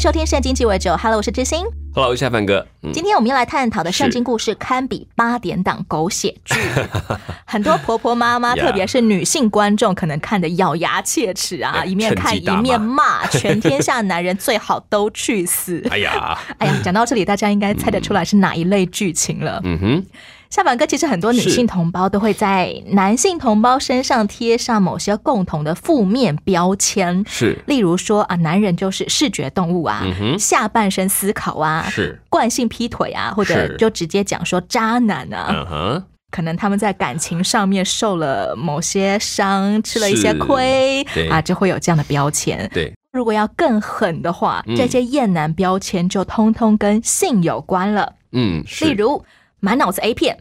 [0.00, 1.62] 迎收听《圣经鸡尾酒》，Hello，我是知心。
[1.94, 2.66] Hello，夏凡哥。
[2.82, 6.54] 嗯，今天我们要来探讨的圣经故事，堪比八点档狗血剧。
[7.44, 15.86] 很多婆婆妈妈，特别是女性观众，可能看得咬牙切齿啊，一面看一面骂，全天下男人最好都去死。
[15.92, 19.60] 哎呀，哎呀，讲到这里，大家应该猜得出来是哪一类剧情了。
[19.64, 20.06] 嗯哼，
[20.50, 27.56] 夏凡哥，其实很多女性同胞都会在男性同胞身上贴上某些共同的负面标签，是。
[27.68, 40.38] 例如说啊，男人就是视觉动物啊，嗯下半身思考啊，是，惯性劈腿啊，或者就直接讲说渣男啊，嗯哼，可能他们在感情上面受了某些伤，吃了一些是。
[40.40, 41.28] 亏对。
[41.28, 42.68] 啊，就会有这样的标签。
[42.74, 44.74] 对，如果要更狠的话，嗯。
[44.74, 49.24] 这些厌男标签就通通跟性有关了，嗯，例，如
[49.60, 50.38] 满脑子 A 片。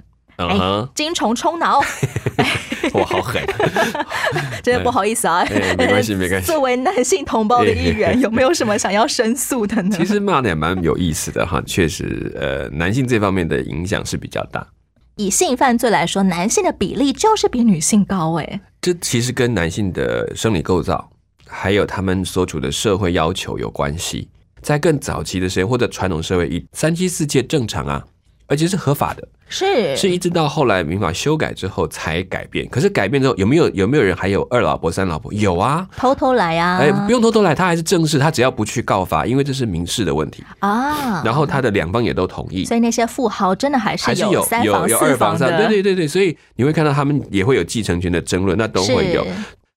[0.95, 1.81] 精虫充脑，
[2.95, 3.43] 哇，好狠，
[4.63, 9.97] 真的不好意思啊，哎没关系 没关系作为男性同胞的一员，有没有什么想要申诉的呢？
[9.97, 14.65] 其实骂的也蛮有意思的哈，确实，呃，男性这方面的影响是比较大。
[15.17, 18.61] 以性犯罪来说，男性的比例就是比女性高哎。
[18.79, 21.09] 这其实跟男性的生理构造，
[21.45, 24.29] 还有他们所处的社会要求有关系。
[24.61, 28.05] 在更早期的时间或者传统社会，以三妻四妾正常啊，
[28.49, 32.67] 而且是合法的，是是一直到后来民法修改之后才改变。
[32.69, 35.31] 可是改变之后，有没有有没有人还有二老婆、三老婆？
[35.31, 40.43] 有啊，偷偷来啊，哎，不用偷偷来，他还是正式，他只要不去告发，因为这是民事的问题。
[40.59, 41.21] 啊。
[41.23, 49.25] 然后他的两方也都同意，所以那些富豪真的还是还是有三房有有二房三，对对对对，所以你会看到他们也会有继承权的争论，那都会有。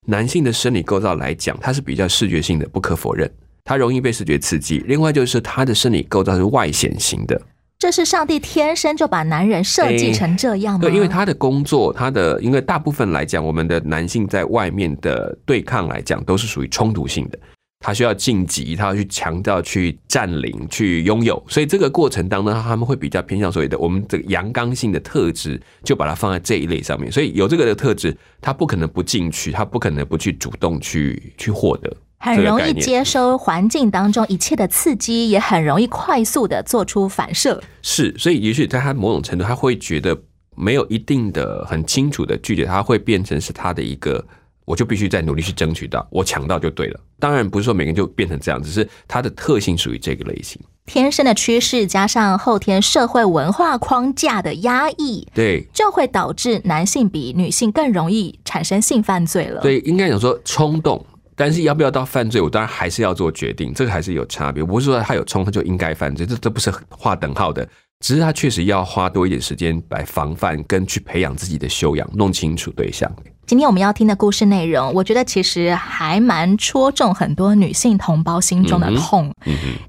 [0.06, 3.30] 男性的生理构造来讲，它是比较视觉性的，不可否认，
[3.64, 4.82] 它容易被视觉刺激。
[4.88, 7.40] 另外就是他的生理构造是外显型的，
[7.82, 10.82] 这是上帝天生就把男人设计成这样吗？
[10.82, 17.36] 对，因为他的工作，他的因为大部分来讲，我们的男性在外面的对抗来讲，都是属于冲突性的。
[17.80, 27.10] 他需要晋级，他要去强调、去占领、去拥有，所以这个过程当中，他们会比较偏向所谓的我们这个阳刚性的特质，就把它放在这一类上面。
[27.10, 31.92] 所以有这个的特质，他不可能不进去，他不可能不去主动去去获得。
[32.22, 37.60] 很容易接收环境当中一切的刺激，也很容易快速的做出反射。
[37.82, 40.16] 是，所以也许在他某种程度，他会觉得
[40.54, 44.24] 没有一定的很清楚的拒绝，他会变成是他的一个，
[44.64, 47.00] 我就必须再努力去争取到，我抢到就对了。
[47.18, 50.60] 当然不是说每个人就变成这样，只是他的特性属于这个类型。
[50.86, 61.04] 天生的趋势加上后天社会文化框架的压抑，对就会导致男性比女性更容易产生性犯罪了。，对，应该讲说冲动，
[61.42, 64.62] 但是要不要到犯罪，我当然还是要做决定，这个还是有差别。
[64.62, 67.68] 不是说他有冲他就应该犯罪，这这不是划等号的。
[67.98, 73.10] 只是他确实要花多一点时间来防范，跟去培养自己的修养，弄清楚对象。
[73.44, 79.34] 今天我们要听的故事内容，我觉得其实还蛮戳中很多女性同胞心中的痛。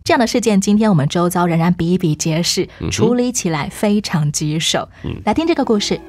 [0.04, 4.90] 这样的事件，今天我们周遭仍然比比皆是，嗯处理起来非常棘手。
[5.04, 6.02] 嗯来听这个故事。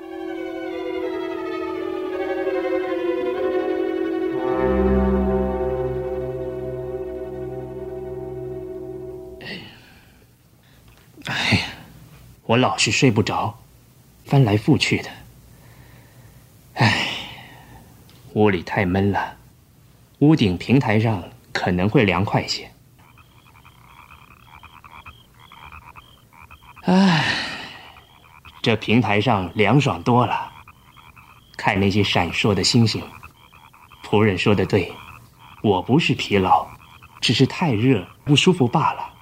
[12.46, 13.58] 我老是睡不着，
[14.26, 15.10] 翻来覆去的。
[16.74, 17.08] 唉，
[18.34, 19.36] 屋里太闷了，
[20.18, 22.70] 屋顶平台上可能会凉快些。
[26.82, 27.24] 唉，
[28.60, 30.52] 这平台上凉爽多了，
[31.56, 33.02] 看那些闪烁的星星。
[34.04, 34.92] 仆人说的对，
[35.62, 36.66] 我不是疲劳，
[37.22, 39.13] 只是太热不舒服罢了。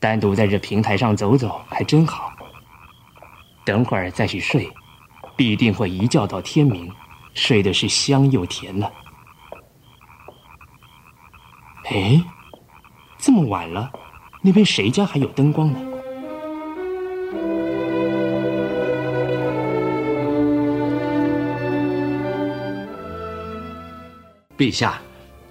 [0.00, 2.32] 单独在这平台上走走还真好。
[3.64, 4.70] 等会儿再去睡，
[5.36, 6.90] 必定会一觉到天明，
[7.34, 8.90] 睡的是香又甜了。
[11.84, 12.22] 哎，
[13.18, 13.90] 这么晚了，
[14.42, 15.80] 那边谁家还有灯光呢？
[24.56, 24.98] 陛下，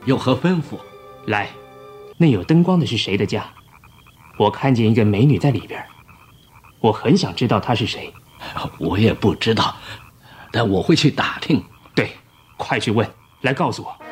[0.06, 0.78] 有何吩咐？
[1.26, 1.50] 来，
[2.18, 3.46] 那有灯光的是谁的家？
[4.38, 5.84] 我看见一个美女在里边，
[6.80, 8.14] 我很想知道她是谁。
[8.78, 9.76] 我也不知道，
[10.52, 11.64] 但我会去打听。
[11.96, 12.12] 对，
[12.56, 13.10] 快去问，
[13.42, 14.07] 来告诉我。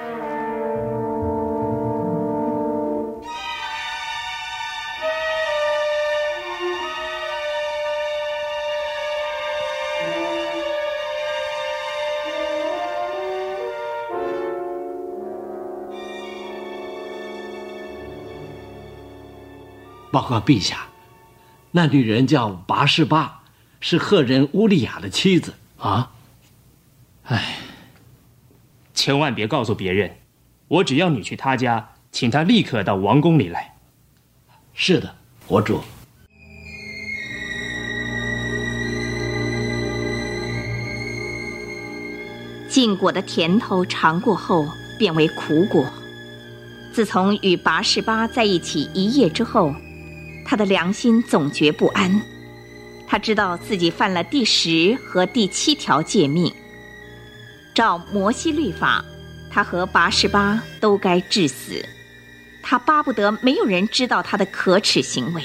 [20.15, 20.87] 报告陛下，
[21.71, 23.43] 那女人叫拔士巴，
[23.81, 26.13] 是赫人乌利亚的妻子啊。
[27.23, 27.57] 哎，
[28.93, 30.19] 千万别告诉别人，
[30.69, 33.75] 我只要你去他家，请他立刻到王宫里来。
[34.73, 35.13] 是的，
[35.45, 35.81] 国主。
[42.69, 44.65] 禁果的甜头尝过后，
[44.97, 45.85] 变为苦果。
[46.93, 49.75] 自从与拔士巴在一起一夜之后，
[50.45, 52.21] 他的良心总觉不安。
[53.07, 56.53] 他知道自己犯了第十和第七条诫命。
[57.73, 59.03] 照摩西律法，
[59.49, 61.83] 他和拔士巴都该致死。
[62.61, 65.43] 他巴不得没有人知道他的可耻行为。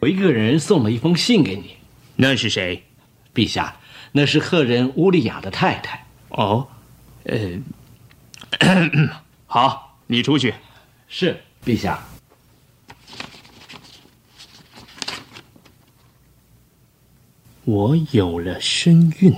[0.00, 1.76] 我一个人送了一封信给你，
[2.16, 2.87] 那是谁？
[3.38, 3.76] 陛下，
[4.10, 6.04] 那是赫人乌利亚的太太。
[6.30, 6.66] 哦，
[7.22, 7.38] 呃，
[9.46, 10.52] 好，你出去。
[11.06, 12.02] 是，陛下。
[17.64, 19.32] 我有了身孕。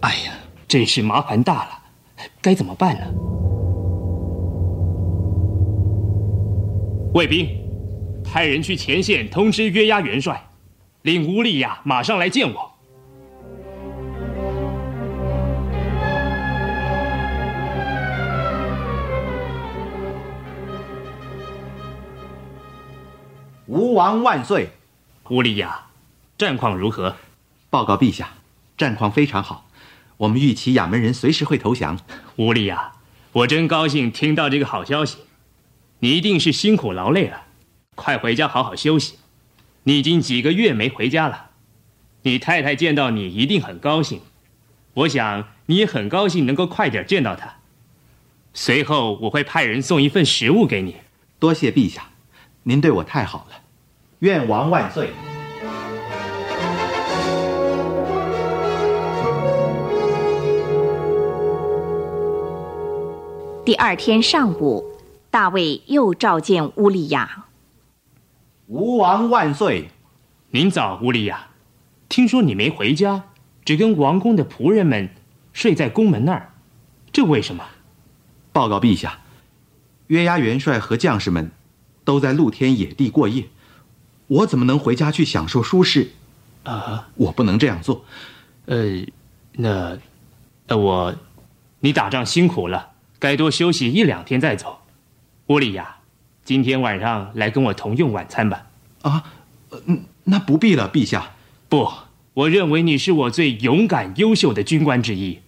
[0.00, 0.32] 哎呀，
[0.66, 1.70] 真是麻烦大了，
[2.40, 3.06] 该怎么办呢？
[7.14, 7.46] 卫兵，
[8.32, 10.48] 派人去前线通知约押元帅，
[11.02, 12.72] 令乌利亚马上来见我。
[23.66, 24.70] 吴王万岁！
[25.28, 25.88] 乌利亚，
[26.38, 27.14] 战况如何？
[27.68, 28.30] 报告陛下，
[28.78, 29.68] 战况非常好。
[30.16, 31.98] 我们预期亚门人随时会投降。
[32.36, 32.92] 乌利亚，
[33.32, 35.18] 我真高兴听到这个好消息。
[35.98, 37.41] 你一定是辛苦劳累了，
[37.94, 39.18] 快回家好好休息。
[39.84, 41.50] 你已经几个月没回家了，
[42.22, 44.20] 你太太见到你一定很高兴。
[44.94, 47.56] 我想你也很高兴能够快点见到她。
[48.54, 50.96] 随后我会派人送一份食物给你。
[51.38, 52.08] 多谢陛下，
[52.62, 53.56] 您对我太好了。
[54.20, 55.10] 愿王万岁！
[63.64, 64.88] 第二天上午。
[65.30, 67.46] 大卫又召见乌利亚。
[68.66, 69.88] 吴王万岁！
[70.50, 71.48] 您早，乌利亚。
[72.08, 73.24] 听说你没回家，
[73.64, 75.08] 只跟王宫的仆人们
[75.52, 76.52] 睡在宫门那儿，
[77.12, 77.64] 这为什么？
[78.52, 79.18] 报告陛下，
[80.06, 81.50] 约押元帅和将士们
[82.04, 83.46] 都在露天野地过夜，
[84.28, 86.12] 我怎么能回家去享受舒适？
[86.62, 88.04] 啊，我不能这样做。
[88.66, 89.04] 呃，
[89.54, 89.98] 那，
[90.68, 91.14] 呃，我，
[91.80, 94.78] 你打仗辛苦了，该多休息一两天再走。
[95.48, 95.96] 乌利亚，
[96.44, 98.66] 今天晚上来跟我同用晚餐吧。
[99.02, 99.24] 啊，
[99.86, 101.32] 嗯，那不必了，陛下。
[101.68, 101.90] 不，
[102.34, 105.38] 我认为你是我最勇敢、优秀的军官之一。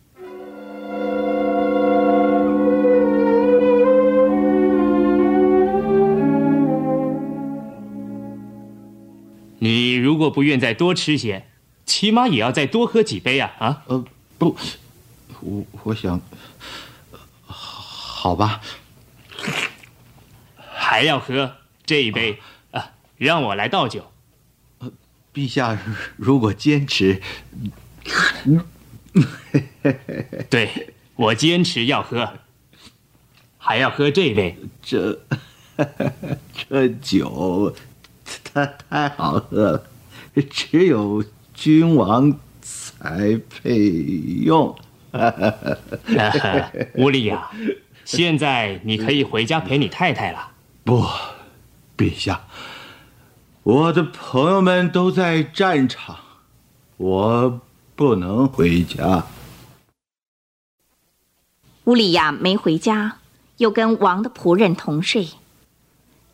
[9.59, 11.47] 你如果不愿再多吃些，
[11.87, 13.53] 起码也要再多喝几杯啊！
[13.59, 14.05] 啊，呃，
[14.39, 14.57] 不，
[15.41, 16.21] 我我想，
[17.47, 18.61] 好吧。
[20.95, 22.39] 还要喝这一杯
[22.71, 22.93] 啊！
[23.17, 24.13] 让我来倒酒。
[25.33, 25.77] 陛下
[26.17, 27.21] 如果坚持，
[30.49, 32.35] 对我坚持要喝，
[33.59, 34.57] 还要喝这杯。
[34.81, 35.19] 这
[36.71, 37.75] 这酒
[38.45, 39.87] 它太好喝了，
[40.49, 43.89] 只有君王才配
[44.45, 44.79] 用。
[46.95, 47.51] 乌利亚，
[48.05, 50.53] 现在你可以回家陪你太太了。
[50.85, 51.03] 不，
[51.97, 52.43] 陛下，
[53.63, 56.19] 我的朋友们都在战场，
[56.99, 57.61] 我
[57.97, 59.25] 不能回家。
[61.85, 63.17] 乌利亚没回家，
[63.57, 65.31] 又跟王的仆人同睡。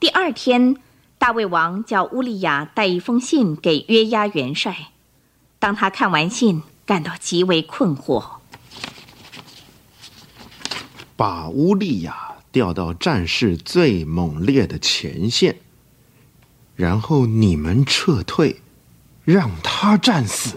[0.00, 0.76] 第二天，
[1.16, 4.88] 大卫王叫乌利亚带一封信给约押元帅。
[5.60, 8.38] 当他看完信，感到极为困惑，
[11.14, 12.29] 把乌利亚。
[12.52, 15.56] 调到战事最猛烈的前线，
[16.74, 18.56] 然后你们撤退，
[19.24, 20.56] 让他战死。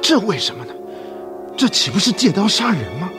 [0.00, 0.72] 这为什么呢？
[1.58, 3.10] 这岂不是借刀杀人吗？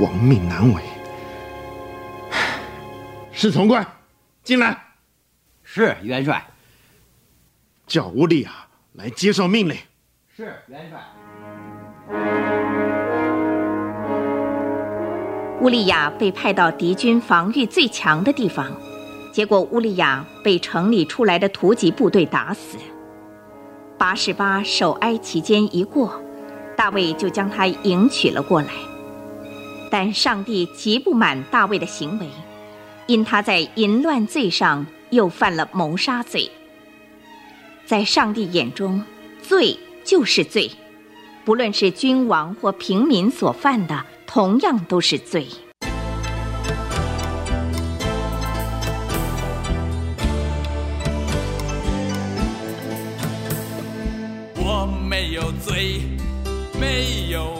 [0.00, 0.82] 亡命难违，
[3.32, 3.86] 侍从官，
[4.42, 4.78] 进来。
[5.62, 6.44] 是元帅。
[7.86, 8.50] 叫乌利亚
[8.92, 9.76] 来接受命令。
[10.36, 11.00] 是元帅。
[15.62, 18.70] 乌利亚被派到敌军防御最强的地方，
[19.32, 22.76] 结果乌利亚被城里出来的突击部队打死。
[23.96, 26.20] 八十八守哀期间一过，
[26.76, 28.68] 大卫就将他迎娶了过来。
[29.90, 32.28] 但上帝极不满大卫的行为，
[33.06, 36.50] 因他在淫乱罪上又犯了谋杀罪。
[37.84, 39.02] 在上帝眼中，
[39.40, 40.70] 罪就是罪，
[41.44, 45.46] 不论是君王或平民所犯的，同样都是罪。
[54.56, 56.00] 我没有罪，
[56.78, 57.55] 没有，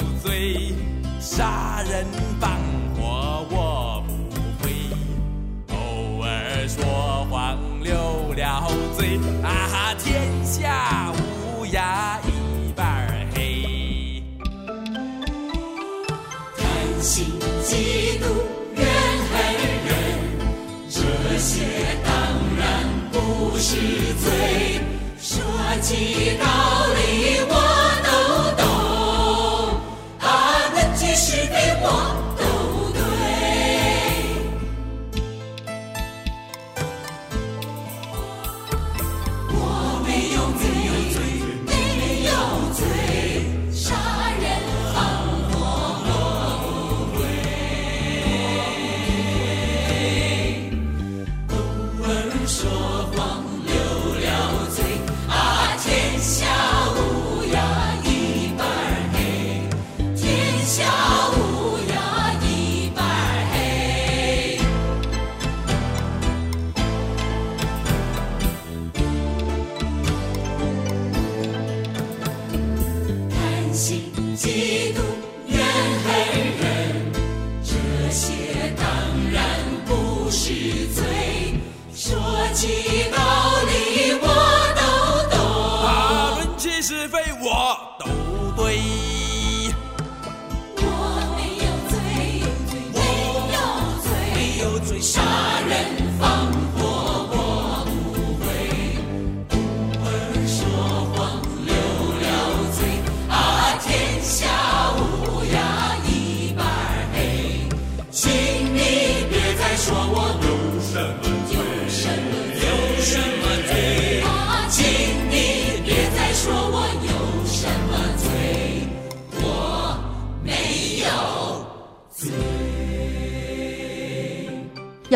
[1.37, 2.07] 杀人
[2.41, 2.51] 放
[2.97, 4.11] 火我不
[4.65, 4.73] 会，
[5.69, 14.23] 偶尔说谎流了嘴，啊哈，天下乌鸦一半黑。
[16.57, 16.65] 贪
[17.03, 17.27] 心
[17.63, 18.25] 嫉妒
[18.75, 18.87] 怨
[19.29, 19.37] 恨
[19.85, 19.93] 人，
[20.89, 21.53] 这些
[22.03, 22.09] 当
[22.57, 22.65] 然
[23.13, 23.77] 不是
[24.25, 24.81] 罪。
[25.21, 25.37] 说
[25.83, 26.47] 起道
[26.95, 27.56] 理我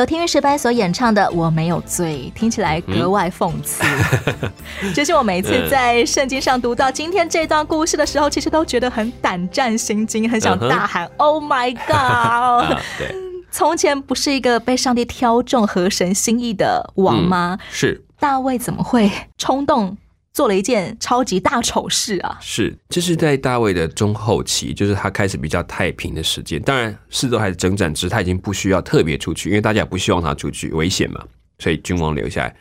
[0.00, 3.85] 由听乐诗班所演唱的《我没有罪》，听起来格外讽刺。
[4.97, 13.14] 就是我每次在圣经上读到今天这段故事的时候，其实都觉得很胆战心惊，很想大喊 “Oh my God！” 对，
[13.50, 17.59] 从前不是一个被上帝挑中、合神心意的王吗？
[17.71, 19.99] 是大卫怎么会冲动
[20.33, 22.39] 做了一件超级大丑事啊？
[22.41, 26.61] 是，这是在大卫的中后期，就是他开始比较太平的时间。
[26.63, 31.25] 当然，四周还是征战，只是他已经不需要特别出去，因为大家也不希望他出去，危险嘛。
[31.59, 32.57] 所以君王留下来，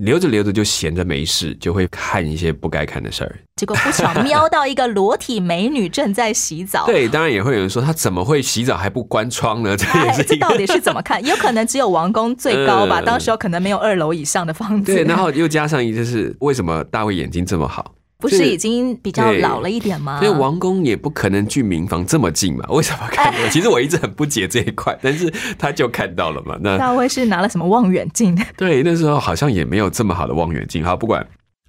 [0.00, 3.38] 留着留着就闲着没事，就会看一些不该看的事儿。
[3.56, 6.86] 结果不巧瞄到一个裸体美女正在洗澡。
[6.88, 9.76] 对，当然也会有人说她怎么会洗澡还不关窗呢？
[9.76, 11.22] 这也哎，是到底是怎么看？
[11.26, 14.94] 有可能只有王宫最高吧，嗯当时候可能没有二楼以上的房子。
[14.94, 17.94] 对，然后又加上一就是为什么大卫眼睛这么好？
[18.20, 20.18] 不是已经比较老了一点吗？
[20.20, 22.64] 所以王宫也不可能距民房这么近嘛？
[22.68, 23.38] 为什么看到？
[23.50, 26.58] 其实我一直很不解这一块，但是他就看到了嘛。
[26.60, 28.36] 那大卫是拿了什么望远镜？
[28.56, 30.84] 对，那时候好像也没有这么好的望远镜。
[30.84, 31.26] 好，不管，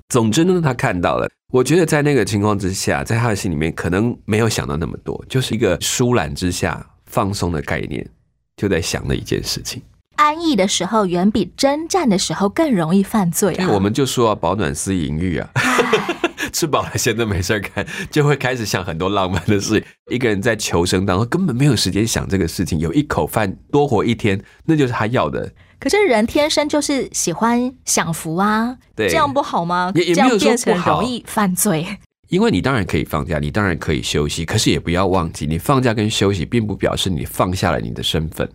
[0.09, 1.29] 总之呢，他看到了。
[1.53, 8.07] 我觉得在那个情况之下，在他的心里面可能没有想到那么多，就是一个疏懒之下放松的概念，
[8.55, 9.81] 就在想的一件事情。
[10.17, 13.61] 安逸的时候远比征战的时候更容易犯罪啊！
[13.61, 15.49] 因为我们就说啊，保暖思淫欲啊，
[16.51, 19.83] 吃饱了闲着没事儿干，就会开始想很多浪漫的事。
[20.11, 25.51] 一个人在求生当中根本没有时间想这个事情，有一口饭多活一天，那就是他要的。
[25.79, 29.91] 可是人天生就是喜欢享福啊，对这样不好吗？
[29.95, 31.85] 也也没有说不好容易犯罪。
[32.29, 38.49] 因为你当然可以放假，你当然可以休息，可是也不要忘记，你放假跟休息并不表示你放下了你的身份。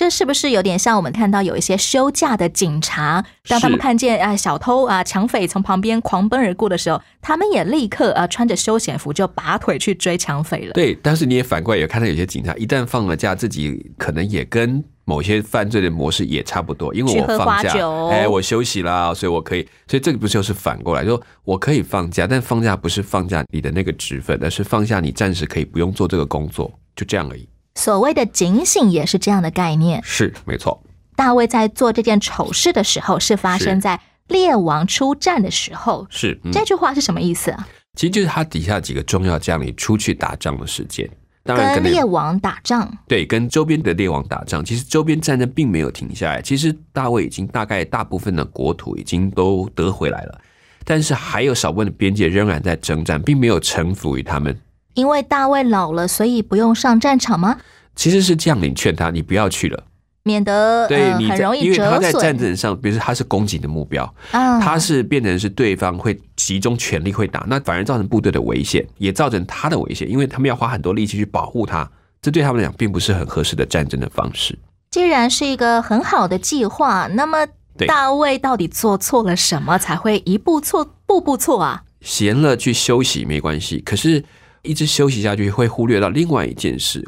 [0.00, 10.72] 这是不是有点像我们看到有一些休假的警察，当他们看见啊小偷啊抢匪从旁边狂奔而过的时候，他们也立刻啊穿着休闲服就拔腿去追抢匪了。
[10.72, 17.70] 对，但是你也反过来也看到有些警察一旦放了假，自己可能也跟某些犯罪的模式也差不多，因为我放假
[18.10, 27.46] 哎，我休息啦，所以我可以，所以这个不就是反过来，说我可以放假，但放假不是放假你的那个职分，而是放下你暂时可以不用做这个工作，就这样而已。
[27.80, 30.02] 所谓的警醒也是这样的概念。
[30.04, 30.82] 是，没错。
[31.16, 36.06] 大卫在做这件丑事的时候，是发生在列王出战的时候。
[36.10, 37.66] 是，嗯这句话是什么意思啊？
[37.94, 41.08] 其实就是他底下几个重要将领出去打仗的时间，
[41.42, 46.42] 当然跟跟列王打仗，对，跟周边的列王打仗，其实周边战争并没有停下来。
[46.42, 50.38] 其实大卫已经大概大部分的国土已经都得回来了，
[50.84, 54.54] 但是还有少部分的边界仍然在征战，并没有臣服于他们。
[54.94, 57.58] 因为大卫老了，所以不用上战场吗？
[57.96, 59.84] 其实是将领劝他，你不要去了，
[60.22, 64.58] 免得对你很容易因为他折在战争上，比如说他是攻击的目标，啊。
[64.60, 71.90] 他是变成是对方会集中全力会打，那反而造成部队的危险，也造成他的危险，因为他们要花很多力气去保护他，
[72.22, 74.58] 这对他们来讲并不是很合适的战争的方式。
[74.90, 77.46] 既然是一个很好的计划，那么
[77.86, 81.82] 大卫到底做错了什么，才会一步错步步错啊？
[82.00, 84.24] 闲了去休息没关系，可是
[84.62, 87.06] 一直休息下去会忽略到另外一件事：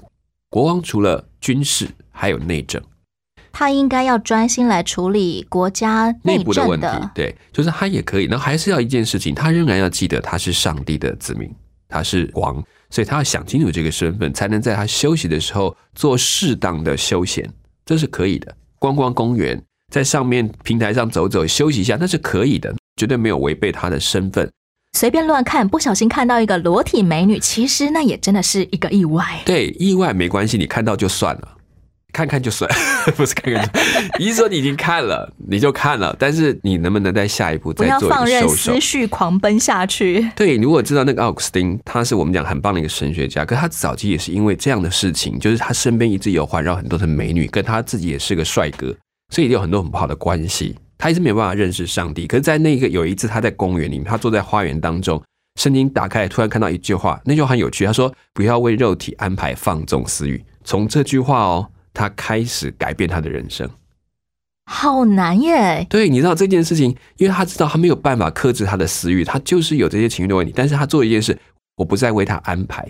[0.49, 2.82] 国王除了军事，还有内政、
[3.52, 6.87] 他应该要专心来处理国家内内部的问题。。
[7.14, 11.50] 对，就是他也可以，那还是要一件事情，他仍然要记得他是上帝的子民，
[11.88, 17.49] 他是王，所以他要想清楚这个身份，才能在他休息的时候做适当的休闲，
[17.85, 18.54] 这是可以的。
[18.78, 24.50] 逛逛公园，在上面平台上走走，休息一下，那是可以的，绝对没有违背他的身份。
[24.92, 29.25] 随便乱看，不小心看到一个裸体美女，其实那也真的是一个意外。
[29.44, 31.49] 对，意外没关系，你看到就算了，
[32.12, 32.70] 看看就算，
[33.16, 34.25] 不是看看就。
[34.25, 38.81] 意思说你已经看了，你就看了，但是你能不能在下一步再做一要放任个收手思？
[38.81, 40.31] 绪狂奔下去。
[40.37, 48.94] 对，如果知道那个奥古斯丁，他是我们讲很棒的一个神学家，可他早期也是因为这样的事情，就是他身边一直有环绕很多的美女，跟他自己也是个帅哥，
[49.31, 50.76] 所以有很多很不好的关系。
[51.03, 52.29] 他一直没有办法认识上帝。
[52.29, 55.21] 可是，在那个有一次，他在公园里面，他坐在花园当中，
[55.57, 63.69] 圣经打开，突然看到一句话，那句话很有趣，他说：“不要为肉体安排放纵私欲。”从这句话哦，他开始改变他的人生。
[64.67, 65.85] 好难耶！
[65.91, 70.53] 对，你知道这件事情，因为他知道他没有办法克制他的私欲，他就是有这些情绪的问题。
[70.55, 71.37] 但是他做一件事，
[71.79, 72.87] 我不再为他安排，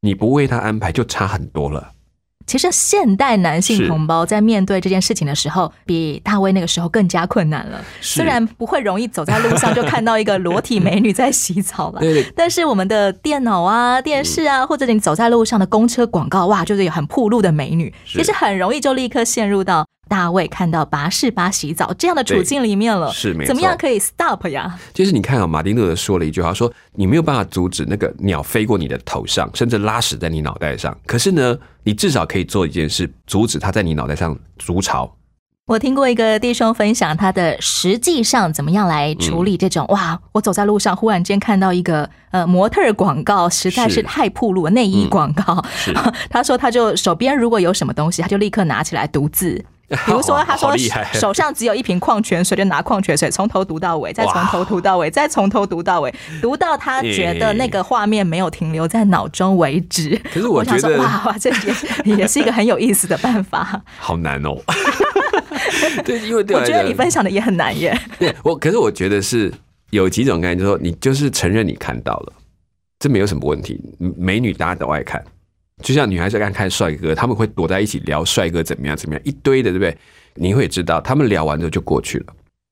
[0.00, 1.92] 你不为他安排就差很多了。
[2.50, 7.80] 其实现代男性同胞在面对这件事情的时候，比大卫那个时候更加困难了。
[8.00, 8.16] 是。
[8.16, 12.12] 虽然不会容易走在路上就看到一个裸体美女在洗澡了， 对。
[12.12, 23.12] 对但是我们的电脑啊、电视啊，或者你走在路上的公车广告，哇，就是有很暴露的美女，其实很容易就立刻陷入到大卫看到拔士巴洗澡这样的处境里面了。
[23.12, 24.76] 是没错怎么样可以 stop 呀？
[24.92, 30.94] 就是你看啊，马丁路德说了一句话，说你没有办法阻止那个鸟飞过你的头上，甚至拉屎在你脑袋上。
[31.06, 35.08] 可是呢，你至少可以做一件事，阻止它在你脑袋上筑巢。
[35.66, 45.64] 我听过一个弟兄分享他的实际上怎么样来处理这种、嗯哇，我走在路上忽然间看到一个呃模特儿广告，实在是是太暴露了，内衣广告。
[45.72, 45.94] 是
[46.28, 49.64] 他说他就手边如果有什么东西，他就立刻拿起来读字。
[50.06, 50.72] 比如说，他说
[51.12, 60.16] 手上只有一瓶矿泉水，就拿矿泉水从头读到尾， 再从头读到尾，再从头读到尾，读到他觉得那个画面没有停留在脑中为止。
[60.32, 61.50] 可是我，觉得哇哇，这
[62.04, 63.82] 也 也是一个很有意思的办法。
[63.98, 64.56] 好难哦。
[66.04, 67.98] 对，因为对我觉得你分享的也很难耶。
[68.16, 69.52] 对我，可是我觉得是
[69.90, 72.32] 有几种概念，就是说你就是承认你看到了，
[73.00, 73.80] 这没有什么问题。
[74.16, 75.22] 美女大家都爱看，
[75.82, 79.96] 就像女孩子爱看帅哥，他们会躲在一起聊帅哥怎么样怎么样，一堆的，对不对？
[80.34, 82.26] 你会知道，他们聊完之后就过去了。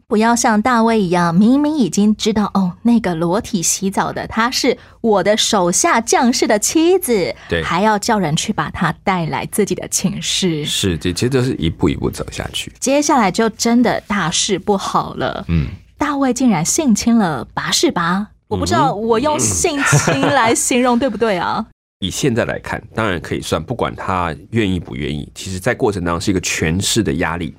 [0.06, 10.64] 不要像大卫一样，明明已经知道哦，那个裸体洗澡的她是我的手下将士的妻子，对还要叫人去把她带来自己的寝室。
[10.64, 12.72] 是，这其实都是一步一步走下去。
[12.80, 15.44] 接下来就真的大事不好了。
[15.48, 15.66] 嗯，
[15.98, 21.66] 大卫竟然性侵了拔士拔，我不知道我用性侵来形容对不对啊？
[22.00, 27.54] 以现在来看，当然可以算，不管他愿意不愿意，其实在过程当中是一个权势的压力。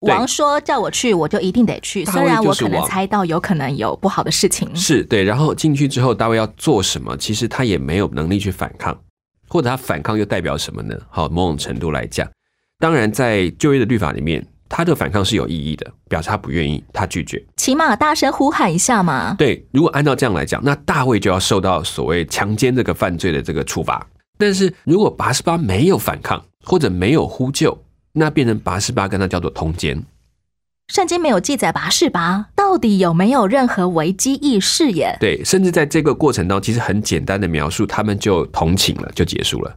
[0.00, 4.74] 王说叫我去，我就一定得去，虽然我可能猜到有可能有不好的事情。
[4.74, 7.16] 是对，然后进去之后，大卫要做什么？
[7.16, 8.98] 其实他也没有能力去反抗，
[9.46, 10.98] 或者他反抗又代表什么呢？
[11.08, 12.28] 好，某种程度来讲，
[12.78, 17.44] 当然在就业的律法里面，他的反抗是有意义的，表示他不愿意，他拒绝。
[17.58, 19.34] 起码大声呼喊一下嘛。
[19.38, 24.04] 对，如果按照这样来讲，那大卫就要受到所谓强奸这个犯罪的这个处罚。
[24.38, 27.78] 但是如果拔示巴没有反抗或者没有呼救，
[28.14, 30.02] 那变成拔示巴跟他叫做通奸。
[30.88, 35.18] 圣经没有记载拔示巴到底有没有任何危机意识耶？
[35.20, 39.76] 对，甚至在这个过程当中，其实很简单的描述，他们就同寝了，就结束了。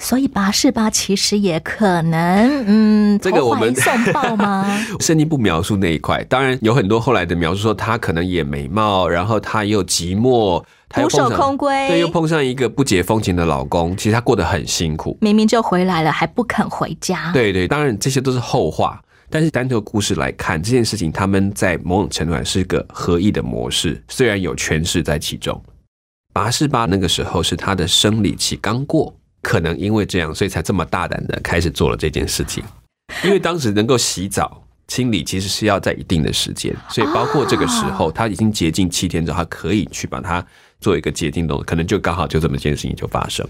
[0.00, 4.66] 所以拔示巴其实也可能，嗯，这个我们送抱吗？
[4.98, 15.16] 圣经不描述那一块，当然有很多后来的描述说他可能也美貌，然后他又寂寞，他又守空归对，又碰上一个不解风情的老公，其实他过得很辛苦。
[15.20, 17.30] 明明就回来了，还不肯回家。
[17.32, 19.00] 对对，当然这些都是后话。
[19.32, 25.62] 但是单就故事来看，这件事情他们在某种程度上是个合意的模式，虽然有权势在其中。
[26.32, 32.62] 拔示巴那个时候是他的生理期刚过，可能因为这样，所以才这么大胆的开始做了这件事情。
[33.24, 40.44] 因为当时能够洗澡清理，其实是要在一定的时间，所以包括这个时候，他已经洁净七天之后，他可以去把它
[40.80, 43.46] 做一个洁净动作，可能就刚好就这么一件事情就发生。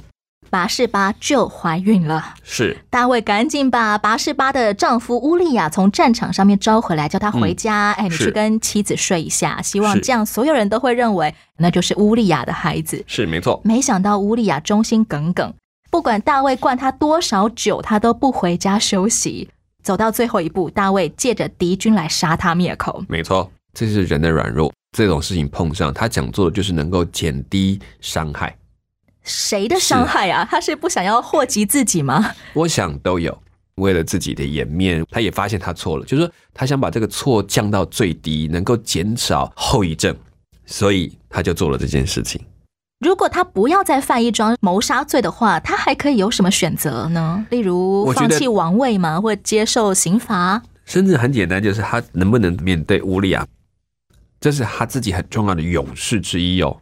[0.49, 2.35] 拔示巴就怀孕了。
[2.43, 7.93] 是大卫赶紧把拔示巴的丈夫乌利亚从战场上面招回来，叫他回家。
[7.93, 13.05] 哎，你去跟妻子睡一下，希望这样所有人都会认为那就是乌利亚的孩子。
[13.07, 15.55] 是没错，没想到乌利亚忠心耿耿，
[15.91, 19.51] 不管大卫灌他多少酒，他都不回家休息。
[19.83, 23.05] 走到最后一步，大卫借着敌军来杀他灭口。
[23.09, 24.73] 没错，这是人的软弱。
[24.97, 28.57] 这种事情碰上，他想做的就是能够减低伤害。
[29.23, 30.47] 谁的伤害啊？
[30.51, 32.33] 他是不想要祸及自己吗？
[32.53, 33.37] 我想都有，
[33.77, 40.17] 为了自己的颜面，他也发现他错了，就是说他想把这个错降到最低，能够减少后遗症，
[40.67, 42.41] 所以他就做了这件事情。
[43.01, 47.47] 如果他不要再犯一桩谋杀罪的话，他还可以有什么选择呢？
[47.49, 49.19] 例如放弃王位吗？
[49.19, 50.63] 或接受刑罚？
[50.85, 53.47] 甚至很简单，就是他能不能面对乌利亚，
[54.39, 56.77] 这是他自己很重要的勇士之一哦。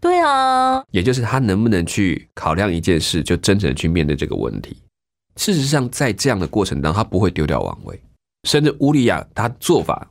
[0.00, 4.76] 对啊，也就是他能不能去考量一件事，就真诚的去面对这个问题。
[5.36, 8.02] 事实上，在这样的过程当中，他不会丢掉王位，
[8.42, 10.08] 甚至乌利亚他做法，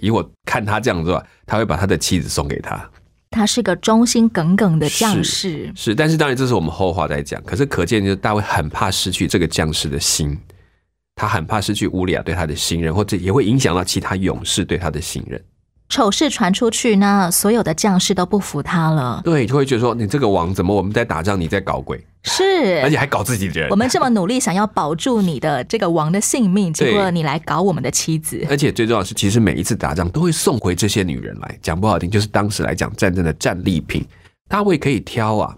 [0.00, 2.90] 以我看他这样做，他会把他的妻子送给他。
[3.30, 5.70] 他是个忠心耿耿的将士。
[5.74, 7.42] 是，但是当然这是我们后话在讲。
[7.44, 10.38] 可是可见，就是大卫很怕失去这个将士的心，
[11.14, 15.42] 他很怕失去乌利亚对他的信任，或者也会影响到其他勇士对他的信任。
[15.88, 19.22] 丑事传出去，那所有的将士都不服他了。
[19.24, 23.70] 对，就会觉得说，你这个王怎么我们在打仗，你在搞鬼，是，而且还搞自己的人。
[23.70, 28.46] 我们这么努力想要保住你的这个王的性命， 结果你来搞我们的妻子。
[28.50, 31.58] 而且最重要的是，其实每一次打仗都会送回这些女人来。
[31.62, 34.06] 讲不好听，就是当时来讲战争的战利品。
[34.48, 35.56] 大卫可以挑啊，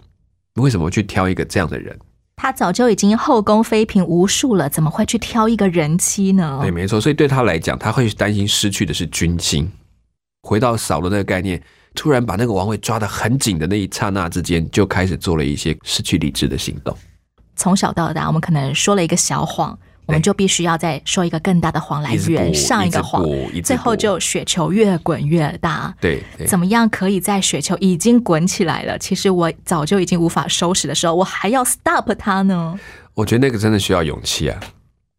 [0.55, 1.99] 为什么去挑一个这样的人？
[2.37, 6.61] 他早就已经后宫妃嫔无数了，怎么会去挑一个人妻呢？
[6.62, 7.01] 对，没错。
[7.01, 9.71] 所以对他来讲，他会担心失去的是军心。
[10.42, 11.62] 回到扫罗那个概念，
[11.94, 16.96] 突然把那个王位抓得很紧的那一刹那之间，就开始做了一些失去理智的行动。
[17.57, 23.22] 从小到大，我们可能说了一个小谎，我们就必须要再说一个更大的谎来圆上一个谎
[23.62, 25.94] 最后就雪球越滚越大。
[26.00, 32.81] 对，对怎么样可以在雪球已经滚起来了，其实我早就已经无法收拾的时候，我还要 stop 它呢？
[33.12, 34.59] 我觉得那个真的需要勇气啊。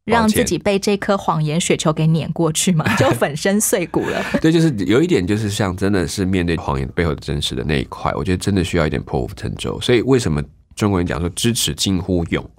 [0.05, 4.23] 让自己被这颗谎言雪球给碾过去嘛， 就粉身碎骨了。
[4.41, 9.79] 对，就是有一点，就是像真的是面对谎言背后的真实的那一块，我觉得真的需要一点破釜沉舟。
[9.79, 10.43] 所以为什么
[10.75, 12.49] 中国人讲说知耻近乎勇，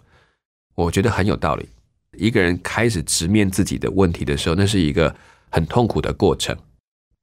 [0.75, 1.69] 我觉得很有道理。
[2.19, 5.15] 一个人开始直面自己的问题的时候，那是一个
[5.51, 6.57] 很痛苦的过程，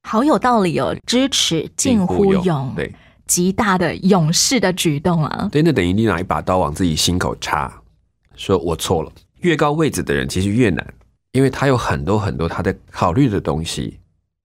[0.02, 2.92] 好有道理哦，支持近乎勇，对
[3.26, 5.48] 极大的勇士的举动啊！
[5.52, 7.72] 对，那等于你拿一把刀往自己心口插，
[8.34, 9.12] 说我错了。
[9.40, 10.94] 越高位置的人其实越难，
[11.32, 13.98] 因为他有很多很多他在考虑的东西，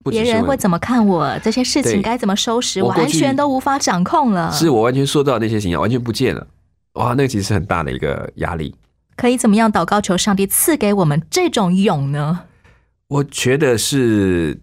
[0.04, 1.38] 别人会怎么看我？
[1.40, 2.82] 这些事情该怎么收拾？
[2.82, 4.52] 我完全都无法掌控了。
[4.52, 6.48] 是我完全受到那些形象完全不见了，
[6.94, 8.76] 哇，那个其实是很大的一个压力。
[9.16, 12.42] 可以怎么样祷告求上帝赐给我们这种勇呢？
[13.08, 14.60] 我觉得是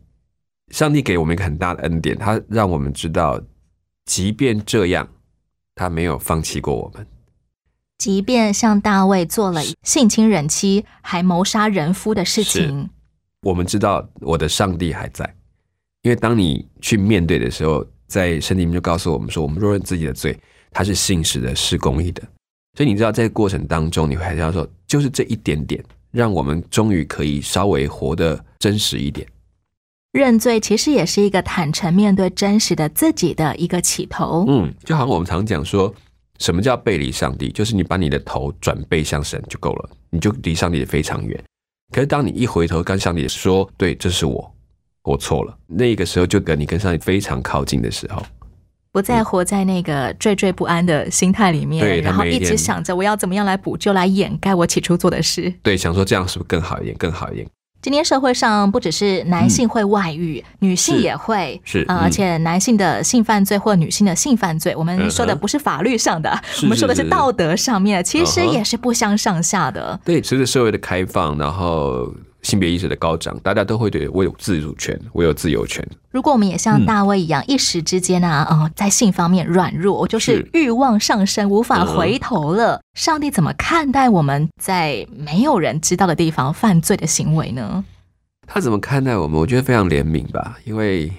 [0.68, 3.40] 上帝给我们一个很大的恩典，他让我们知道，
[4.04, 5.08] 即便这样，
[5.74, 7.06] 他没有放弃过我们。
[8.02, 12.90] 即便像大卫做了性侵人妻，还谋杀人夫的事情，
[13.42, 15.24] 我们知道我的上帝还在，
[16.02, 20.36] 因为当你去面对的时候，在圣经里面就告诉我们说，我们若认自己的罪，
[20.72, 22.20] 他是信实的，是公义的。
[22.76, 29.24] 所以你知道，在过程当中，你会还是要说，就是这一点点，让我们终于可以稍微活得真实一点。
[30.10, 34.44] 认罪其实也是一个坦诚面对真实的自己的一个起头。
[34.48, 35.94] 嗯，就好像我们常讲说，
[36.42, 37.48] 什么叫背离上帝？
[37.50, 41.40] 就是你把你的头转背向神就够了，你就离上帝非常远。
[41.94, 44.52] 可是当你一回头跟上帝说：“对，这是我，
[45.04, 48.20] 我错了。”那个时候就跟你跟上帝非常靠近的时候。
[48.90, 55.54] 不再活在那个惴惴不安的心态里面，然后一直想着我要怎么样来补救、来掩盖我起初做的事。
[55.62, 56.96] 对，想说这样是不是更好一点？
[56.98, 57.46] 更好一点。
[57.82, 61.98] 今天社会上不只是男性会外遇，女性也会，呃是嗯。
[61.98, 69.98] 而且男性的性犯罪或女性的性犯罪，我们说的不是法律上的，是我们说的是道德上面的，其实也是不相上下的。
[70.04, 72.08] 对，随着社会的开放，然后
[72.42, 75.86] 性别意识的高涨，大家都会对我有自主权，我有自由权。
[76.10, 87.84] 如果我们也像嗯大卫一样，一时之间啊，呃，在性方面软弱，就是是欲望上升，无法嗯回头了，上帝怎么看待我们在没有人知道的地方犯罪的行为呢？
[88.46, 89.40] 他怎么看待我们？
[89.40, 91.10] 我觉得非常怜悯吧，因为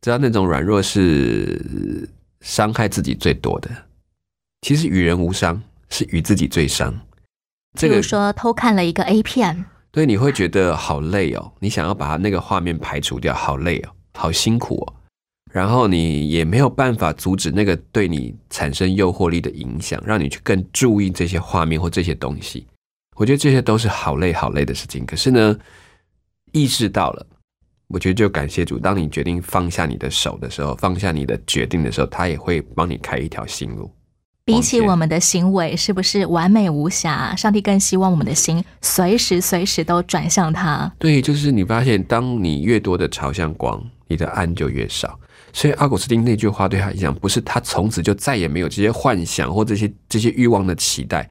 [0.00, 2.08] 知道那种软弱是
[2.40, 3.70] 伤害自己最多的。
[4.62, 6.92] 其实与人无伤，是与自己最伤。
[7.74, 14.94] 这个比如说偷看了一个 A 片，对你会觉得好累哦，你想要把那个画面排除掉，好累哦，好辛苦哦。
[15.52, 22.66] 然后你也没有办法阻止那个对你产生诱惑力的影响，让你去更注意这些画面或这些东西。
[23.16, 25.04] 我觉得这些都是好累好累的事情。
[25.04, 25.58] 可是呢，
[26.52, 27.26] 意识到了，
[27.88, 28.78] 我觉得就感谢主。
[28.78, 33.92] 当你决定放下你的手的时候，放下你的决定的时候，他也会帮你开一条新路。
[34.50, 40.92] 比起我们的行为是不是完美无瑕，上帝更希望我们的心随时随时都转向他。
[40.98, 45.18] 对，就是你发现，当你越多的朝向光，你的暗就越少。
[45.52, 51.28] 所以阿古斯丁那句话对他影响，不是他从此就再也没有这些幻想或这些这些欲望的期待，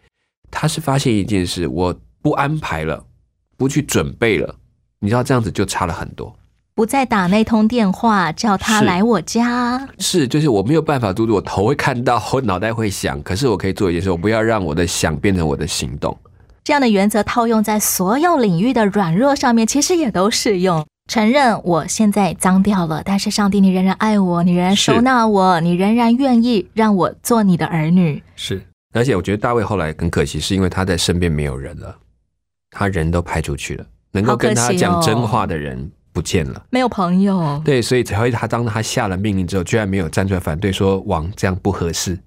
[0.49, 3.05] 他是发现一件事：我不安排了，
[3.57, 4.55] 不去准备了，
[4.99, 6.33] 你知道这样子就差了很多。
[6.79, 16.17] 不再打那通电话叫他来我家，是，就是我没有办法阻止我头会看到，我脑袋会想，可是我可以做一件事，我不要让我的想变成我的行动。
[16.63, 20.85] 这样的原则套用在所有领域的软弱上面，其实也都适用。
[21.11, 28.23] 承认我现在脏掉了，但是上帝，你仍然爱我，你仍然收纳我，你仍然愿意让我做你的儿女。
[28.37, 31.93] 是，而且我觉得大卫后来很可惜，是因为他在身边没有人了，
[32.71, 36.61] 他人都派出去了，能够跟他讲真话的人不见了。
[36.69, 42.19] 没有朋友，对，所以才会他当他下了命令之后，居然没有站出来反对，说王这样不合适，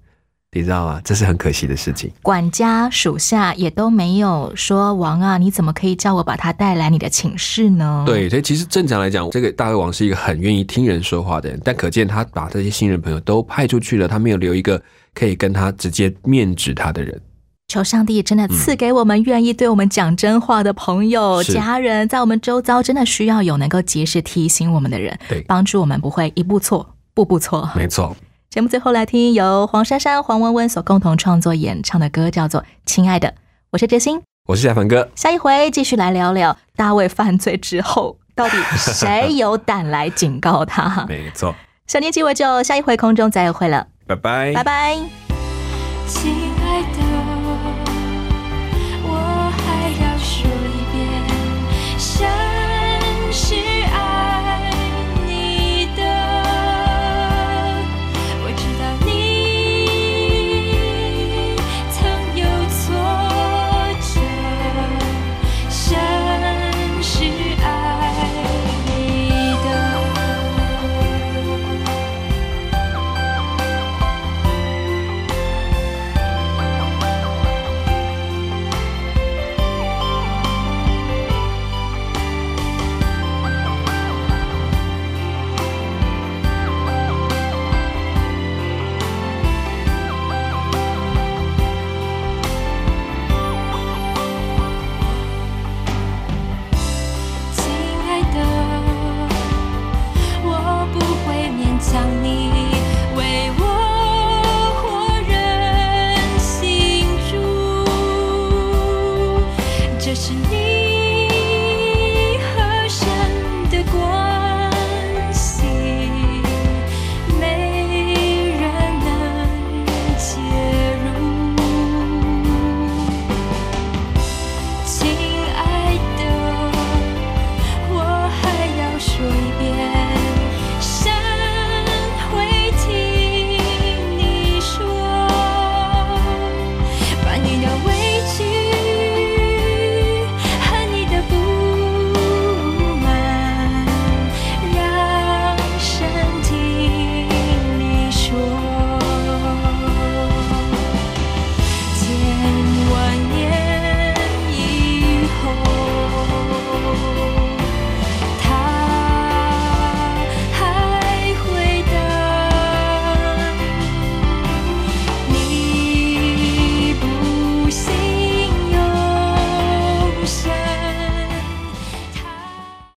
[0.51, 0.99] 你知道吗？
[1.03, 2.11] 这是很可惜的事情。
[2.23, 8.03] 管家属下也都没有说王啊，你怎么可以叫我把他带来你的寝室呢？
[8.07, 14.81] 对，所以其实正常来讲，这个大胃王是一个很愿意听人说话的人，但可见他把这些新人朋友都派出去了，他没有留一个
[15.13, 17.21] 可以跟他直接面指他的人。
[17.73, 27.67] 求上帝真的赐给我们愿意对我们讲真话的朋友、是家人，在我们周遭真的需要有能够及时提醒我们的人，对帮助我们不会一步错，步步错。
[27.75, 28.15] 没错，
[28.51, 33.27] 节目最后来听由黄珊珊、黄文文所共同创作演唱的歌，叫做《亲爱的》。
[33.71, 41.05] 我是哲心，我是夏凡哥，下一回继续来聊聊大卫犯罪之后，到底谁有胆来警告他？
[41.09, 41.55] 没错，
[41.87, 44.99] 小年纪我就，下一回空中再会了，拜拜，拜拜。